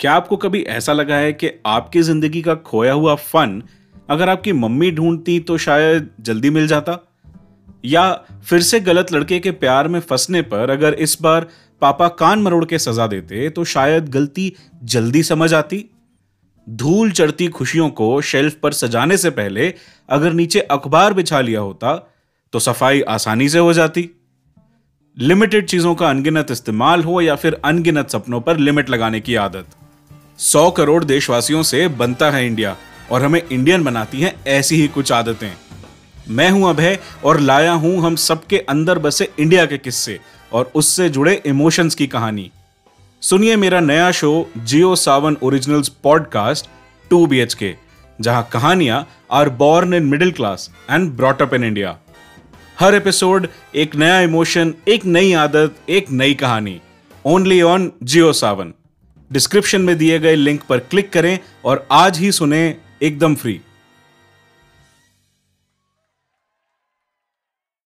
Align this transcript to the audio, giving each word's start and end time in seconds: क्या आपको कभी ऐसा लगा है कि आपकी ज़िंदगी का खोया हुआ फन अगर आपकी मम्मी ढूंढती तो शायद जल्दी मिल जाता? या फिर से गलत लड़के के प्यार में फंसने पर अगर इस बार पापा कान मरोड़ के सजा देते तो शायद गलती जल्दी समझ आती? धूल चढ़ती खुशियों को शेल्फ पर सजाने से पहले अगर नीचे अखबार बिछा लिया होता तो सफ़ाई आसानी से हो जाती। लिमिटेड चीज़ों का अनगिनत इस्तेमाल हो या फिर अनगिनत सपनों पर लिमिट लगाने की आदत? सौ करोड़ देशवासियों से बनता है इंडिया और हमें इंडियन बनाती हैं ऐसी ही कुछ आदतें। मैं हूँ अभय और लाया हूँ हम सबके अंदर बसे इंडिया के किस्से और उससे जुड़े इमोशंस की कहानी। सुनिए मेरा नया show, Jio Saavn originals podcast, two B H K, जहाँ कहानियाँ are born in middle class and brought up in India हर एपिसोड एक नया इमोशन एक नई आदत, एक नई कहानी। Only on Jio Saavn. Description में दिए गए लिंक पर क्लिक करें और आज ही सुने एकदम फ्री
क्या 0.00 0.12
आपको 0.12 0.36
कभी 0.36 0.62
ऐसा 0.62 0.92
लगा 0.92 1.14
है 1.14 1.32
कि 1.32 1.48
आपकी 1.66 2.02
ज़िंदगी 2.02 2.40
का 2.42 2.54
खोया 2.54 2.92
हुआ 2.92 3.14
फन 3.14 3.62
अगर 4.10 4.28
आपकी 4.28 4.52
मम्मी 4.52 4.90
ढूंढती 4.90 5.38
तो 5.40 5.56
शायद 5.58 6.08
जल्दी 6.20 6.50
मिल 6.50 6.66
जाता? 6.66 6.96
या 7.84 8.12
फिर 8.44 8.60
से 8.60 8.80
गलत 8.80 9.12
लड़के 9.12 9.38
के 9.38 9.50
प्यार 9.50 9.88
में 9.88 9.98
फंसने 10.00 10.42
पर 10.42 10.70
अगर 10.70 10.94
इस 10.94 11.16
बार 11.22 11.46
पापा 11.82 12.08
कान 12.08 12.42
मरोड़ 12.42 12.64
के 12.64 12.78
सजा 12.78 13.06
देते 13.06 13.48
तो 13.50 13.64
शायद 13.64 14.08
गलती 14.08 14.52
जल्दी 14.84 15.22
समझ 15.22 15.52
आती? 15.54 15.84
धूल 16.66 17.10
चढ़ती 17.10 17.48
खुशियों 17.48 17.88
को 17.90 18.20
शेल्फ 18.20 18.54
पर 18.54 18.72
सजाने 18.72 19.16
से 19.16 19.30
पहले 19.30 19.72
अगर 20.08 20.32
नीचे 20.32 20.60
अखबार 20.60 21.14
बिछा 21.14 21.40
लिया 21.40 21.60
होता 21.60 21.94
तो 22.52 22.58
सफ़ाई 22.58 23.00
आसानी 23.08 23.48
से 23.48 23.58
हो 23.58 23.72
जाती। 23.72 24.08
लिमिटेड 25.16 25.66
चीज़ों 25.66 25.94
का 25.94 26.08
अनगिनत 26.10 26.50
इस्तेमाल 26.50 27.02
हो 27.02 27.20
या 27.20 27.34
फिर 27.34 27.60
अनगिनत 27.64 28.10
सपनों 28.10 28.40
पर 28.40 28.56
लिमिट 28.56 28.90
लगाने 28.90 29.20
की 29.20 29.34
आदत? 29.34 29.66
सौ 30.40 30.70
करोड़ 30.70 31.02
देशवासियों 31.04 31.62
से 31.62 31.86
बनता 31.88 32.30
है 32.30 32.46
इंडिया 32.46 32.76
और 33.10 33.22
हमें 33.22 33.40
इंडियन 33.42 33.82
बनाती 33.84 34.20
हैं 34.20 34.32
ऐसी 34.48 34.76
ही 34.76 34.86
कुछ 34.88 35.12
आदतें। 35.12 35.50
मैं 36.28 36.48
हूँ 36.50 36.68
अभय 36.70 36.98
और 37.24 37.40
लाया 37.40 37.72
हूँ 37.72 38.00
हम 38.02 38.16
सबके 38.16 38.58
अंदर 38.68 38.98
बसे 38.98 39.28
इंडिया 39.40 39.66
के 39.66 39.78
किस्से 39.78 40.18
और 40.52 40.70
उससे 40.74 41.08
जुड़े 41.08 41.34
इमोशंस 41.46 41.94
की 41.94 42.06
कहानी। 42.06 42.50
सुनिए 43.22 43.56
मेरा 43.56 43.80
नया 43.80 44.10
show, 44.12 44.48
Jio 44.56 44.94
Saavn 44.96 45.36
originals 45.42 45.88
podcast, 46.02 46.68
two 47.10 47.26
B 47.26 47.38
H 47.38 47.54
K, 47.54 47.74
जहाँ 48.18 48.48
कहानियाँ 48.52 49.06
are 49.32 49.48
born 49.60 49.94
in 49.94 50.06
middle 50.06 50.32
class 50.32 50.70
and 50.90 51.10
brought up 51.12 51.54
in 51.54 51.64
India 51.64 51.96
हर 52.78 52.94
एपिसोड 52.94 53.48
एक 53.74 53.96
नया 53.96 54.20
इमोशन 54.20 54.74
एक 54.88 55.04
नई 55.06 55.32
आदत, 55.34 55.74
एक 55.88 56.10
नई 56.10 56.34
कहानी। 56.34 56.80
Only 57.24 57.62
on 57.62 57.90
Jio 58.02 58.32
Saavn. 58.32 58.72
Description 59.32 59.80
में 59.80 59.96
दिए 59.98 60.18
गए 60.18 60.34
लिंक 60.34 60.62
पर 60.62 60.78
क्लिक 60.90 61.12
करें 61.12 61.38
और 61.64 61.86
आज 61.92 62.18
ही 62.18 62.32
सुने 62.32 62.62
एकदम 63.02 63.34
फ्री 63.34 63.60